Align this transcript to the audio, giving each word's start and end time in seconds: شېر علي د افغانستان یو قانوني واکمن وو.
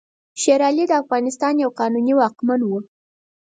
شېر 0.41 0.61
علي 0.69 0.83
د 0.87 0.93
افغانستان 1.01 1.53
یو 1.63 1.69
قانوني 1.79 2.13
واکمن 2.15 2.59
وو. 2.63 2.79